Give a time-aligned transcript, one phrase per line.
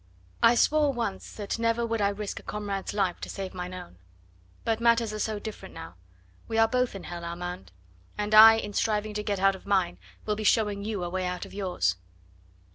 [0.41, 3.99] I swore once that never would I risk a comrade's life to save mine own;
[4.63, 5.93] but matters are so different now...
[6.47, 7.71] we are both in hell, Armand,
[8.17, 11.27] and I in striving to get out of mine will be showing you a way
[11.27, 11.97] out of yours.